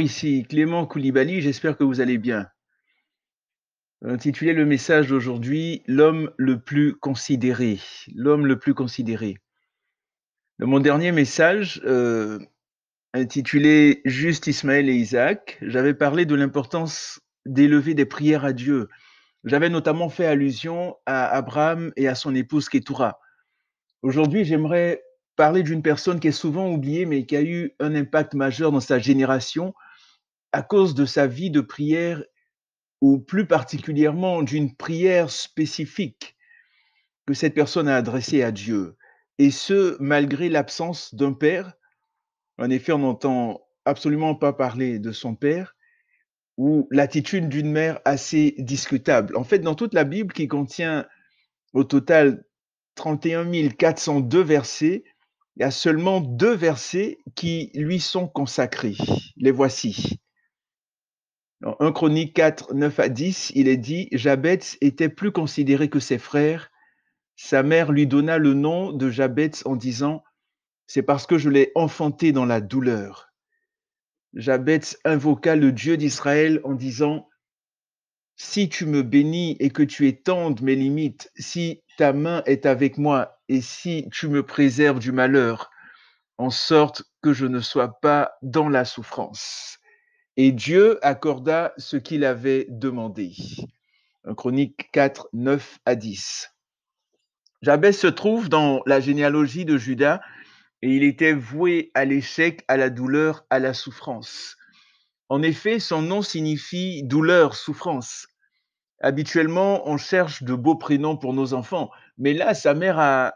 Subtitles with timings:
[0.00, 2.48] ici Clément Koulibaly, j'espère que vous allez bien.
[4.04, 7.78] Intitulé le message d'aujourd'hui, L'homme le plus considéré.
[8.14, 9.38] L'homme le plus considéré.
[10.58, 12.40] Dans mon dernier message, euh,
[13.14, 18.88] intitulé Juste Ismaël et Isaac, j'avais parlé de l'importance d'élever des prières à Dieu.
[19.44, 23.20] J'avais notamment fait allusion à Abraham et à son épouse Ketura.
[24.02, 25.02] Aujourd'hui, j'aimerais
[25.36, 28.80] parler d'une personne qui est souvent oubliée, mais qui a eu un impact majeur dans
[28.80, 29.74] sa génération
[30.52, 32.22] à cause de sa vie de prière,
[33.00, 36.36] ou plus particulièrement d'une prière spécifique
[37.26, 38.96] que cette personne a adressée à Dieu.
[39.38, 41.72] Et ce, malgré l'absence d'un père.
[42.58, 45.74] En effet, on n'entend absolument pas parler de son père,
[46.58, 49.36] ou l'attitude d'une mère assez discutable.
[49.36, 51.06] En fait, dans toute la Bible qui contient
[51.72, 52.44] au total
[52.94, 55.04] 31 402 versets,
[55.56, 58.96] il y a seulement deux versets qui lui sont consacrés.
[59.36, 60.18] Les voici.
[61.60, 66.00] Dans 1 Chronique 4, 9 à 10, il est dit Jabez était plus considéré que
[66.00, 66.70] ses frères.
[67.36, 70.24] Sa mère lui donna le nom de Jabez en disant
[70.86, 73.28] C'est parce que je l'ai enfanté dans la douleur.
[74.34, 77.28] Jabez invoqua le Dieu d'Israël en disant
[78.44, 82.98] Si tu me bénis et que tu étendes mes limites, si ta main est avec
[82.98, 85.70] moi et si tu me préserves du malheur,
[86.38, 89.78] en sorte que je ne sois pas dans la souffrance.
[90.36, 93.32] Et Dieu accorda ce qu'il avait demandé.
[94.36, 96.50] Chronique 4, 9 à 10.
[97.62, 100.20] Jabez se trouve dans la généalogie de Judas
[100.82, 104.56] et il était voué à l'échec, à la douleur, à la souffrance.
[105.28, 108.26] En effet, son nom signifie douleur, souffrance.
[109.02, 113.34] Habituellement, on cherche de beaux prénoms pour nos enfants, mais là, sa mère a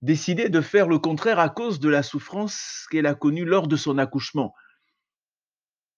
[0.00, 3.76] décidé de faire le contraire à cause de la souffrance qu'elle a connue lors de
[3.76, 4.54] son accouchement.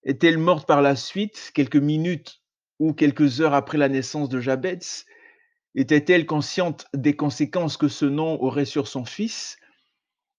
[0.03, 2.43] Est-elle morte par la suite, quelques minutes
[2.79, 4.81] ou quelques heures après la naissance de Jabez?
[5.77, 9.59] Était-elle consciente des conséquences que ce nom aurait sur son fils?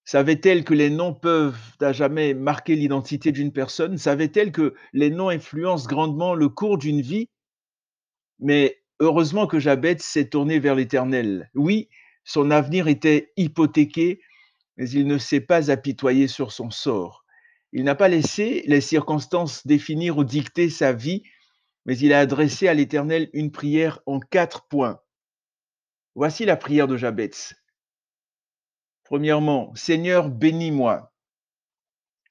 [0.06, 3.98] Savait-elle que les noms peuvent à jamais marquer l'identité d'une personne?
[3.98, 7.30] Savait-elle que les noms influencent grandement le cours d'une vie?
[8.40, 11.50] Mais heureusement que Jabez s'est tourné vers l'Éternel.
[11.56, 11.90] Oui,
[12.24, 14.22] son avenir était hypothéqué,
[14.78, 17.26] mais il ne s'est pas apitoyé sur son sort.
[17.72, 21.24] Il n'a pas laissé les circonstances définir ou dicter sa vie,
[21.86, 25.00] mais il a adressé à l'Éternel une prière en quatre points.
[26.16, 27.32] Voici la prière de Jabez.
[29.04, 31.14] Premièrement, Seigneur, bénis-moi.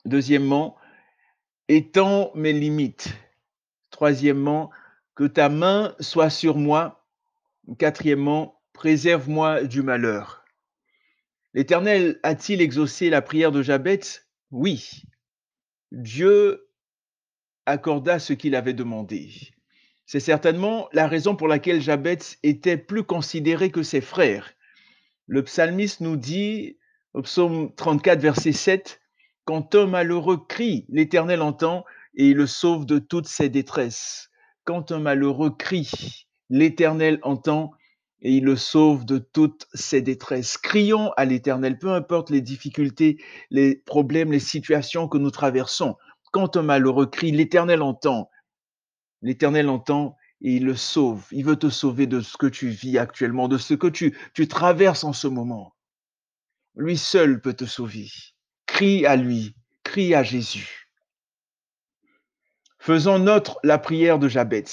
[0.06, 0.76] Deuxièmement,
[1.68, 3.14] étends mes limites.
[3.90, 4.70] Troisièmement,
[5.14, 7.06] que ta main soit sur moi.
[7.78, 10.44] Quatrièmement, préserve-moi du malheur.
[11.54, 14.00] L'Éternel a-t-il exaucé la prière de Jabez?
[14.50, 15.04] Oui.
[15.92, 16.68] Dieu
[17.64, 19.30] accorda ce qu'il avait demandé.
[20.06, 24.52] C'est certainement la raison pour laquelle Jabez était plus considéré que ses frères.
[25.26, 26.76] Le psalmiste nous dit,
[27.14, 29.00] au psaume 34, verset 7,
[29.44, 31.84] Quand un malheureux crie, l'Éternel entend
[32.16, 34.30] et il le sauve de toutes ses détresses.
[34.64, 37.72] Quand un malheureux crie, l'Éternel entend
[38.22, 40.56] et il le sauve de toutes ses détresses.
[40.56, 45.96] Crions à l'Éternel, peu importe les difficultés, les problèmes, les situations que nous traversons.
[46.32, 48.30] Quand un malheureux crie, l'Éternel entend.
[49.20, 51.26] L'Éternel entend et il le sauve.
[51.30, 54.48] Il veut te sauver de ce que tu vis actuellement, de ce que tu, tu
[54.48, 55.74] traverses en ce moment.
[56.74, 58.08] Lui seul peut te sauver.
[58.64, 60.83] Crie à lui, crie à Jésus.
[62.84, 64.64] Faisons notre la prière de Jabez.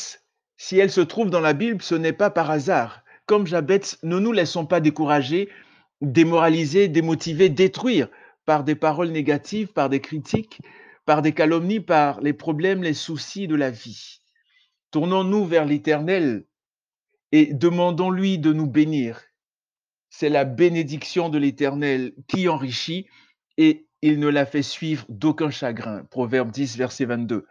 [0.58, 4.20] Si elle se trouve dans la Bible, ce n'est pas par hasard comme Jabez, ne
[4.20, 5.48] nous laissons pas décourager,
[6.02, 8.10] démoraliser, démotiver, détruire
[8.46, 10.60] par des paroles négatives, par des critiques,
[11.06, 14.20] par des calomnies, par les problèmes, les soucis de la vie.
[14.92, 16.44] Tournons-nous vers l'Éternel
[17.32, 19.22] et demandons-lui de nous bénir.
[20.10, 23.08] C'est la bénédiction de l'Éternel qui enrichit
[23.56, 26.04] et il ne la fait suivre d'aucun chagrin.
[26.12, 27.48] Proverbe 10, verset 22.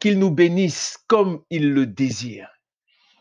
[0.00, 2.48] Qu'il nous bénisse comme il le désire.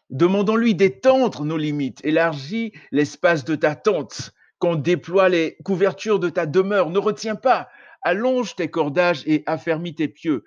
[0.09, 6.45] Demandons-lui d'étendre nos limites, élargis l'espace de ta tente, qu'on déploie les couvertures de ta
[6.45, 6.89] demeure.
[6.89, 7.69] Ne retiens pas,
[8.01, 10.43] allonge tes cordages et affermis tes pieux,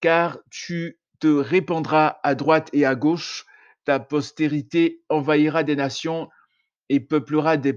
[0.00, 3.44] car tu te répandras à droite et à gauche,
[3.84, 6.28] ta postérité envahira des nations
[6.88, 7.74] et peuplera des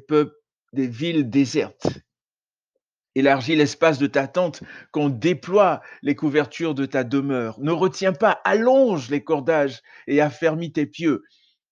[0.73, 1.87] villes désertes.
[3.15, 7.59] Élargis l'espace de ta tente, qu'on déploie les couvertures de ta demeure.
[7.59, 11.23] Ne retiens pas, allonge les cordages et affermis tes pieux,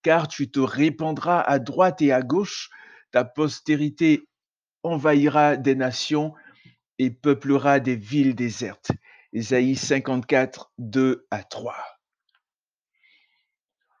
[0.02, 2.70] car tu te répandras à droite et à gauche,
[3.12, 4.26] ta postérité
[4.82, 6.32] envahira des nations
[6.98, 8.90] et peuplera des villes désertes.
[9.32, 11.74] Ésaïe 54, 2 à 3.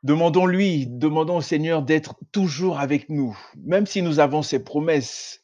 [0.02, 5.40] Demandons-lui, demandons au Seigneur d'être toujours avec nous, même si nous avons ses promesses.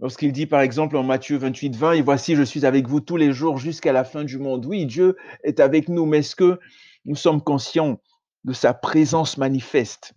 [0.00, 3.18] Lorsqu'il dit par exemple en Matthieu 28, 20, et voici, je suis avec vous tous
[3.18, 4.64] les jours jusqu'à la fin du monde.
[4.64, 6.58] Oui, Dieu est avec nous, mais est-ce que
[7.04, 8.00] nous sommes conscients
[8.44, 10.14] de sa présence manifeste?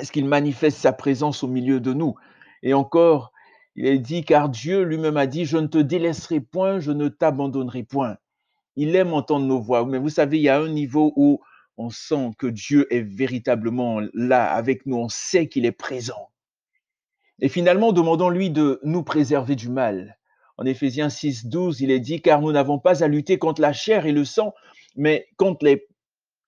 [0.00, 2.14] Est-ce qu'il manifeste sa présence au milieu de nous?
[2.62, 3.32] Et encore,
[3.74, 7.08] il est dit, car Dieu lui-même a dit, je ne te délaisserai point, je ne
[7.08, 8.16] t'abandonnerai point.
[8.76, 11.40] Il aime entendre nos voix, mais vous savez, il y a un niveau où
[11.76, 16.30] on sent que Dieu est véritablement là avec nous, on sait qu'il est présent.
[17.40, 20.18] Et finalement, demandons-lui de nous préserver du mal.
[20.56, 23.72] En Éphésiens 6, 12, il est dit, car nous n'avons pas à lutter contre la
[23.72, 24.54] chair et le sang,
[24.96, 25.88] mais contre les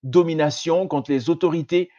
[0.05, 1.91] dominations, contre les autorités,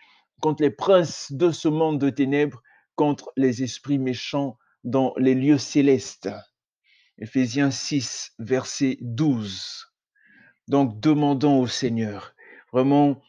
[0.41, 2.63] contre les princes de ce monde de ténèbres,
[2.95, 6.29] contre les esprits méchants dans les lieux célestes.
[7.17, 9.87] Éphésiens 6, verset 12.
[10.67, 12.33] Donc demandons au Seigneur
[12.71, 13.21] vraiment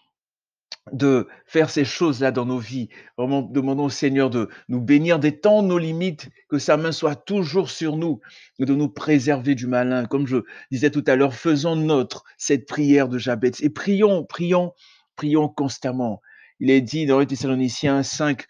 [0.93, 2.88] de faire ces choses-là dans nos vies.
[3.17, 7.70] Vraiment, demandons au Seigneur de nous bénir temps, nos limites, que sa main soit toujours
[7.70, 8.20] sur nous,
[8.58, 10.05] de nous préserver du malin.
[10.06, 10.38] Comme je
[10.70, 14.73] disais tout à l'heure, faisons notre cette prière de Jabez et prions, prions,
[15.17, 16.20] prions constamment.
[16.61, 18.46] Il est dit dans les Thessaloniciens 5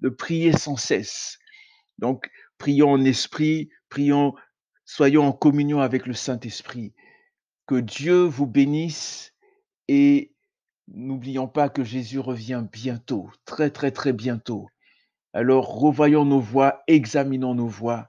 [0.00, 1.38] de prier sans cesse.
[1.98, 4.34] Donc, prions en esprit, prions,
[4.84, 6.94] soyons en communion avec le Saint-Esprit.
[7.66, 9.34] Que Dieu vous bénisse
[9.88, 10.32] et
[10.92, 14.68] n'oublions pas que Jésus revient bientôt, très très très bientôt.
[15.32, 18.08] Alors revoyons nos voies, examinons nos voies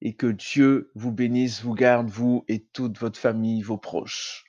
[0.00, 4.44] et que Dieu vous bénisse, vous garde, vous et toute votre famille, vos proches.